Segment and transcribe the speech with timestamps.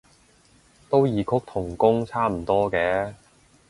[0.89, 3.13] 都異曲同工差唔多嘅